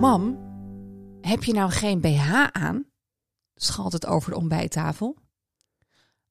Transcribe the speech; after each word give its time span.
Mam, 0.00 0.38
heb 1.20 1.44
je 1.44 1.52
nou 1.52 1.70
geen 1.70 2.00
BH 2.00 2.46
aan? 2.52 2.86
schalt 3.54 3.92
het 3.92 4.06
over 4.06 4.30
de 4.30 4.36
ontbijttafel. 4.36 5.16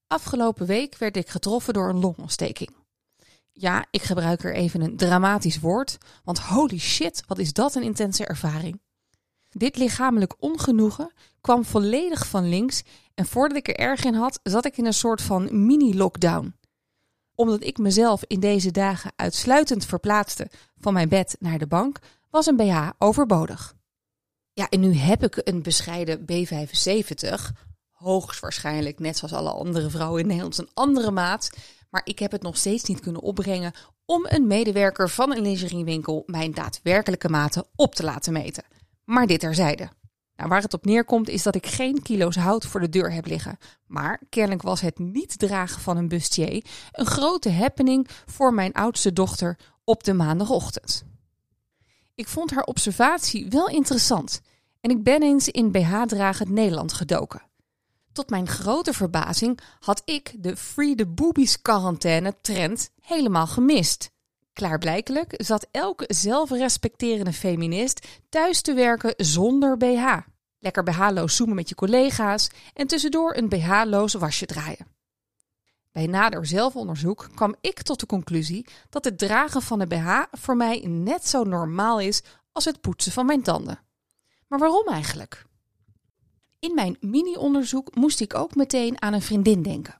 Afgelopen 0.07 0.65
week 0.65 0.97
werd 0.97 1.17
ik 1.17 1.29
getroffen 1.29 1.73
door 1.73 1.89
een 1.89 1.99
longontsteking. 1.99 2.69
Ja, 3.51 3.85
ik 3.91 4.01
gebruik 4.01 4.43
er 4.43 4.53
even 4.53 4.81
een 4.81 4.97
dramatisch 4.97 5.59
woord, 5.59 5.97
want 6.23 6.39
holy 6.39 6.77
shit, 6.77 7.23
wat 7.25 7.37
is 7.37 7.53
dat 7.53 7.75
een 7.75 7.83
intense 7.83 8.25
ervaring. 8.25 8.81
Dit 9.49 9.77
lichamelijk 9.77 10.35
ongenoegen 10.39 11.13
kwam 11.41 11.65
volledig 11.65 12.27
van 12.27 12.49
links 12.49 12.83
en 13.13 13.25
voordat 13.25 13.57
ik 13.57 13.67
er 13.67 13.75
erg 13.75 14.03
in 14.03 14.13
had, 14.13 14.39
zat 14.43 14.65
ik 14.65 14.77
in 14.77 14.85
een 14.85 14.93
soort 14.93 15.21
van 15.21 15.65
mini-lockdown. 15.65 16.55
Omdat 17.35 17.63
ik 17.63 17.77
mezelf 17.77 18.23
in 18.27 18.39
deze 18.39 18.71
dagen 18.71 19.11
uitsluitend 19.15 19.85
verplaatste 19.85 20.49
van 20.77 20.93
mijn 20.93 21.09
bed 21.09 21.35
naar 21.39 21.57
de 21.57 21.67
bank, 21.67 21.99
was 22.29 22.45
een 22.45 22.55
BH 22.55 22.89
overbodig. 22.97 23.75
Ja, 24.53 24.69
en 24.69 24.79
nu 24.79 24.93
heb 24.93 25.23
ik 25.23 25.41
een 25.43 25.61
bescheiden 25.61 26.25
B75, 26.31 27.33
hoogstwaarschijnlijk 27.91 28.99
net 28.99 29.17
zoals 29.17 29.33
alle 29.33 29.51
andere 29.51 29.89
vrouwen 29.89 30.21
in 30.21 30.27
Nederland 30.27 30.57
een 30.57 30.69
andere 30.73 31.11
maat, 31.11 31.49
maar 31.89 32.01
ik 32.03 32.19
heb 32.19 32.31
het 32.31 32.41
nog 32.41 32.57
steeds 32.57 32.83
niet 32.83 32.99
kunnen 32.99 33.21
opbrengen 33.21 33.73
om 34.05 34.25
een 34.27 34.47
medewerker 34.47 35.09
van 35.09 35.35
een 35.35 35.41
lingeriewinkel 35.41 36.23
mijn 36.25 36.51
daadwerkelijke 36.51 37.29
maten 37.29 37.65
op 37.75 37.95
te 37.95 38.03
laten 38.03 38.33
meten. 38.33 38.63
Maar 39.03 39.27
dit 39.27 39.39
terzijde. 39.39 39.89
Nou, 40.35 40.49
waar 40.49 40.61
het 40.61 40.73
op 40.73 40.85
neerkomt 40.85 41.29
is 41.29 41.43
dat 41.43 41.55
ik 41.55 41.65
geen 41.65 42.01
kilo's 42.01 42.35
hout 42.35 42.65
voor 42.65 42.79
de 42.79 42.89
deur 42.89 43.13
heb 43.13 43.25
liggen. 43.25 43.57
Maar 43.85 44.21
kennelijk 44.29 44.61
was 44.61 44.81
het 44.81 44.99
niet 44.99 45.39
dragen 45.39 45.81
van 45.81 45.97
een 45.97 46.07
bustier 46.07 46.65
een 46.91 47.05
grote 47.05 47.51
happening 47.51 48.07
voor 48.25 48.53
mijn 48.53 48.73
oudste 48.73 49.13
dochter 49.13 49.57
op 49.83 50.03
de 50.03 50.13
maandagochtend. 50.13 51.06
Ik 52.17 52.27
vond 52.27 52.51
haar 52.51 52.63
observatie 52.63 53.47
wel 53.49 53.69
interessant 53.69 54.41
en 54.81 54.89
ik 54.89 55.03
ben 55.03 55.21
eens 55.21 55.49
in 55.49 55.71
BH-dragend 55.71 56.49
Nederland 56.49 56.93
gedoken. 56.93 57.41
Tot 58.11 58.29
mijn 58.29 58.47
grote 58.47 58.93
verbazing 58.93 59.59
had 59.79 60.01
ik 60.05 60.33
de 60.37 60.55
Free 60.55 60.95
the 60.95 61.07
Boobies 61.07 61.61
quarantaine 61.61 62.35
trend 62.41 62.89
helemaal 63.01 63.47
gemist. 63.47 64.11
Klaarblijkelijk 64.53 65.33
zat 65.37 65.67
elke 65.71 66.05
zelfrespecterende 66.07 67.33
feminist 67.33 68.07
thuis 68.29 68.61
te 68.61 68.73
werken 68.73 69.13
zonder 69.17 69.77
BH. 69.77 70.17
Lekker 70.59 70.83
BH-loos 70.83 71.35
zoomen 71.35 71.55
met 71.55 71.69
je 71.69 71.75
collega's 71.75 72.49
en 72.73 72.87
tussendoor 72.87 73.35
een 73.35 73.49
BH-loos 73.49 74.13
wasje 74.13 74.45
draaien. 74.45 74.96
Bij 75.91 76.07
nader 76.07 76.45
zelfonderzoek 76.45 77.29
kwam 77.35 77.55
ik 77.61 77.81
tot 77.81 77.99
de 77.99 78.05
conclusie 78.05 78.67
dat 78.89 79.03
het 79.03 79.17
dragen 79.17 79.61
van 79.61 79.79
een 79.79 79.87
BH 79.87 80.21
voor 80.31 80.57
mij 80.57 80.79
net 80.87 81.27
zo 81.27 81.43
normaal 81.43 81.99
is 81.99 82.21
als 82.51 82.65
het 82.65 82.81
poetsen 82.81 83.11
van 83.11 83.25
mijn 83.25 83.41
tanden. 83.41 83.79
Maar 84.47 84.59
waarom 84.59 84.87
eigenlijk? 84.87 85.45
In 86.59 86.73
mijn 86.73 86.97
mini-onderzoek 86.99 87.95
moest 87.95 88.19
ik 88.19 88.35
ook 88.35 88.55
meteen 88.55 89.01
aan 89.01 89.13
een 89.13 89.21
vriendin 89.21 89.61
denken. 89.61 89.99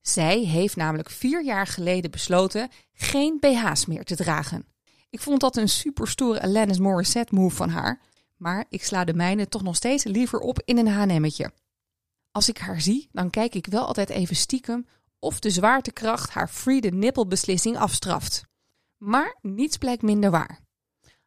Zij 0.00 0.38
heeft 0.38 0.76
namelijk 0.76 1.10
vier 1.10 1.44
jaar 1.44 1.66
geleden 1.66 2.10
besloten 2.10 2.68
geen 2.92 3.38
BH's 3.40 3.86
meer 3.86 4.04
te 4.04 4.16
dragen. 4.16 4.66
Ik 5.10 5.20
vond 5.20 5.40
dat 5.40 5.56
een 5.56 5.68
superstoere 5.68 6.42
Alanis 6.42 6.78
Morissette 6.78 7.34
move 7.34 7.56
van 7.56 7.68
haar, 7.68 8.00
maar 8.36 8.64
ik 8.68 8.84
sla 8.84 9.04
de 9.04 9.14
mijne 9.14 9.48
toch 9.48 9.62
nog 9.62 9.76
steeds 9.76 10.04
liever 10.04 10.38
op 10.38 10.62
in 10.64 10.78
een 10.78 10.88
H&M'tje. 10.88 11.52
Als 12.30 12.48
ik 12.48 12.58
haar 12.58 12.80
zie, 12.80 13.08
dan 13.12 13.30
kijk 13.30 13.54
ik 13.54 13.66
wel 13.66 13.86
altijd 13.86 14.08
even 14.08 14.36
stiekem 14.36 14.86
of 15.18 15.38
de 15.38 15.50
zwaartekracht 15.50 16.30
haar 16.30 16.48
free 16.48 16.80
the 16.80 16.88
nipple 16.88 17.26
beslissing 17.26 17.76
afstraft. 17.76 18.44
Maar 18.96 19.38
niets 19.42 19.76
blijkt 19.76 20.02
minder 20.02 20.30
waar. 20.30 20.60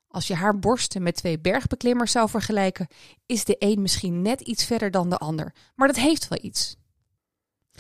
Als 0.08 0.28
je 0.28 0.36
haar 0.36 0.60
borsten 0.60 1.04
met 1.04 1.16
twee 1.16 1.40
bergbeklimmers 1.40 2.12
zou 2.12 2.30
vergelijken, 2.30 2.88
is 3.26 3.46
de 3.46 3.56
een 3.60 3.82
misschien 3.82 4.22
net 4.22 4.42
iets 4.42 4.66
verder 4.66 4.92
dan 4.92 5.10
de 5.10 5.18
ander, 5.18 5.56
maar 5.76 5.88
dat 5.88 5.98
heeft 5.98 6.28
wel 6.28 6.40
iets. 6.42 6.76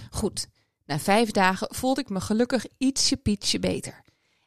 Goed, 0.09 0.47
na 0.85 0.99
vijf 0.99 1.31
dagen 1.31 1.75
voelde 1.75 2.01
ik 2.01 2.09
me 2.09 2.21
gelukkig 2.21 2.65
ietsje 2.77 3.17
pietje 3.17 3.59
beter. 3.59 4.01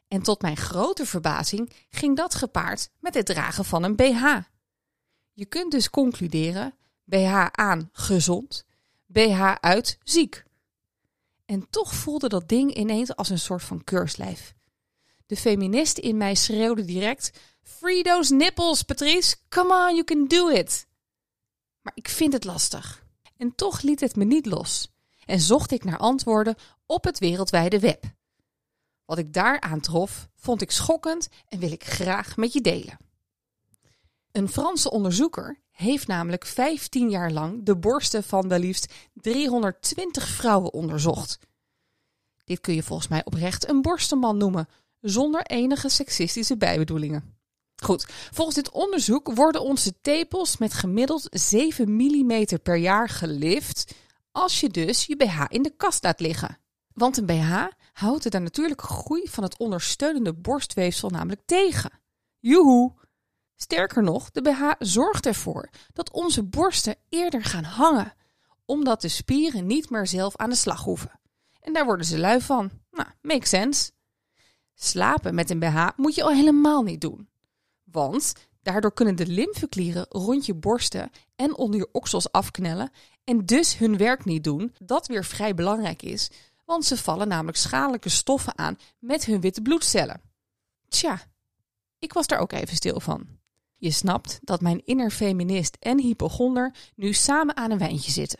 En 0.07 0.21
tot 0.21 0.41
mijn 0.41 0.57
grote 0.57 1.05
verbazing 1.05 1.73
ging 1.89 2.17
dat 2.17 2.35
gepaard 2.35 2.89
met 2.99 3.13
het 3.13 3.25
dragen 3.25 3.65
van 3.65 3.83
een 3.83 3.95
BH. 3.95 4.37
Je 5.31 5.45
kunt 5.45 5.71
dus 5.71 5.89
concluderen: 5.89 6.75
BH 7.03 7.47
aan 7.51 7.89
gezond, 7.91 8.65
BH 9.05 9.55
uit 9.59 9.97
ziek. 10.03 10.43
En 11.53 11.69
toch 11.69 11.93
voelde 11.93 12.29
dat 12.29 12.49
ding 12.49 12.75
ineens 12.75 13.15
als 13.15 13.29
een 13.29 13.39
soort 13.39 13.63
van 13.63 13.83
keurslijf. 13.83 14.53
De 15.25 15.35
feminist 15.35 15.97
in 15.97 16.17
mij 16.17 16.35
schreeuwde 16.35 16.85
direct: 16.85 17.31
Free 17.61 18.03
those 18.03 18.33
nipples, 18.33 18.81
Patrice. 18.81 19.35
Come 19.49 19.87
on, 19.87 19.95
you 19.95 20.03
can 20.03 20.27
do 20.27 20.47
it. 20.49 20.87
Maar 21.81 21.93
ik 21.95 22.09
vind 22.09 22.33
het 22.33 22.43
lastig. 22.43 23.05
En 23.37 23.55
toch 23.55 23.81
liet 23.81 23.99
het 23.99 24.15
me 24.15 24.23
niet 24.23 24.45
los. 24.45 24.91
En 25.25 25.39
zocht 25.39 25.71
ik 25.71 25.83
naar 25.83 25.97
antwoorden 25.97 26.55
op 26.85 27.03
het 27.03 27.19
wereldwijde 27.19 27.79
web. 27.79 28.03
Wat 29.05 29.17
ik 29.17 29.33
daar 29.33 29.61
aantrof, 29.61 30.29
vond 30.35 30.61
ik 30.61 30.71
schokkend 30.71 31.27
en 31.47 31.59
wil 31.59 31.71
ik 31.71 31.83
graag 31.83 32.37
met 32.37 32.53
je 32.53 32.61
delen. 32.61 32.97
Een 34.33 34.49
Franse 34.49 34.91
onderzoeker 34.91 35.59
heeft 35.71 36.07
namelijk 36.07 36.45
15 36.45 37.09
jaar 37.09 37.31
lang 37.31 37.65
de 37.65 37.77
borsten 37.77 38.23
van 38.23 38.47
wel 38.47 38.59
liefst 38.59 38.93
320 39.13 40.27
vrouwen 40.27 40.73
onderzocht. 40.73 41.39
Dit 42.43 42.61
kun 42.61 42.73
je 42.73 42.83
volgens 42.83 43.07
mij 43.07 43.25
oprecht 43.25 43.69
een 43.69 43.81
borstenman 43.81 44.37
noemen, 44.37 44.67
zonder 45.01 45.41
enige 45.45 45.89
seksistische 45.89 46.57
bijbedoelingen. 46.57 47.37
Goed, 47.75 48.05
volgens 48.31 48.55
dit 48.55 48.71
onderzoek 48.71 49.33
worden 49.33 49.61
onze 49.61 50.01
tepels 50.01 50.57
met 50.57 50.73
gemiddeld 50.73 51.27
7 51.29 51.95
mm 51.95 52.45
per 52.63 52.77
jaar 52.77 53.09
gelift 53.09 53.95
als 54.31 54.59
je 54.59 54.69
dus 54.69 55.05
je 55.05 55.15
BH 55.15 55.43
in 55.47 55.61
de 55.61 55.73
kast 55.77 56.03
laat 56.03 56.19
liggen. 56.19 56.57
Want 56.93 57.17
een 57.17 57.25
BH 57.25 57.67
houdt 57.93 58.31
de 58.31 58.39
natuurlijke 58.39 58.85
groei 58.85 59.27
van 59.29 59.43
het 59.43 59.57
ondersteunende 59.57 60.33
borstweefsel 60.33 61.09
namelijk 61.09 61.41
tegen. 61.45 61.91
Joehoe! 62.39 63.02
Sterker 63.63 64.03
nog, 64.03 64.31
de 64.31 64.41
BH 64.41 64.71
zorgt 64.79 65.25
ervoor 65.25 65.69
dat 65.93 66.11
onze 66.11 66.43
borsten 66.43 66.95
eerder 67.09 67.43
gaan 67.43 67.63
hangen, 67.63 68.13
omdat 68.65 69.01
de 69.01 69.07
spieren 69.07 69.65
niet 69.65 69.89
meer 69.89 70.07
zelf 70.07 70.35
aan 70.35 70.49
de 70.49 70.55
slag 70.55 70.83
hoeven. 70.83 71.19
En 71.61 71.73
daar 71.73 71.85
worden 71.85 72.05
ze 72.05 72.19
lui 72.19 72.41
van. 72.41 72.71
Nou, 72.91 73.07
makes 73.21 73.49
sense. 73.49 73.91
Slapen 74.73 75.35
met 75.35 75.49
een 75.49 75.59
BH 75.59 75.87
moet 75.95 76.15
je 76.15 76.23
al 76.23 76.31
helemaal 76.31 76.83
niet 76.83 77.01
doen. 77.01 77.29
Want 77.83 78.33
daardoor 78.61 78.93
kunnen 78.93 79.15
de 79.15 79.27
lymfeklieren 79.27 80.05
rond 80.09 80.45
je 80.45 80.55
borsten 80.55 81.11
en 81.35 81.57
onder 81.57 81.79
je 81.79 81.91
oksels 81.91 82.31
afknellen 82.31 82.91
en 83.23 83.45
dus 83.45 83.77
hun 83.77 83.97
werk 83.97 84.25
niet 84.25 84.43
doen, 84.43 84.75
dat 84.79 85.07
weer 85.07 85.25
vrij 85.25 85.53
belangrijk 85.53 86.01
is, 86.01 86.31
want 86.65 86.85
ze 86.85 86.97
vallen 86.97 87.27
namelijk 87.27 87.57
schadelijke 87.57 88.09
stoffen 88.09 88.57
aan 88.57 88.77
met 88.99 89.25
hun 89.25 89.41
witte 89.41 89.61
bloedcellen. 89.61 90.21
Tja, 90.87 91.21
ik 91.99 92.13
was 92.13 92.27
daar 92.27 92.39
ook 92.39 92.51
even 92.51 92.75
stil 92.75 92.99
van. 92.99 93.41
Je 93.83 93.91
snapt 93.91 94.39
dat 94.41 94.61
mijn 94.61 94.85
innerfeminist 94.85 95.77
en 95.79 95.99
hypochonder 95.99 96.75
nu 96.95 97.13
samen 97.13 97.57
aan 97.57 97.71
een 97.71 97.77
wijntje 97.77 98.11
zitten. 98.11 98.39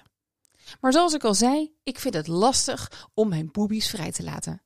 Maar 0.82 0.94
zoals 0.94 1.14
ik 1.14 1.24
al 1.24 1.34
zei, 1.34 1.74
ik 1.84 2.00
vind 2.00 2.14
het 2.14 2.28
lastig 2.28 3.10
om 3.14 3.30
mijn 3.30 3.52
boobies 3.52 3.90
vrij 3.90 4.12
te 4.12 4.24
laten. 4.24 4.62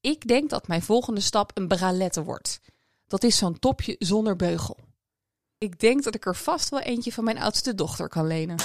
Ik 0.00 0.26
denk 0.28 0.50
dat 0.50 0.68
mijn 0.68 0.82
volgende 0.82 1.20
stap 1.20 1.50
een 1.54 1.68
bralette 1.68 2.24
wordt. 2.24 2.60
Dat 3.06 3.22
is 3.22 3.36
zo'n 3.36 3.58
topje 3.58 3.96
zonder 3.98 4.36
beugel. 4.36 4.76
Ik 5.58 5.80
denk 5.80 6.02
dat 6.02 6.14
ik 6.14 6.26
er 6.26 6.36
vast 6.36 6.68
wel 6.68 6.80
eentje 6.80 7.12
van 7.12 7.24
mijn 7.24 7.38
oudste 7.38 7.74
dochter 7.74 8.08
kan 8.08 8.26
lenen. 8.26 8.56